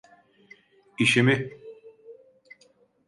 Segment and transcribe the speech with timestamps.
[0.99, 1.51] İşimi…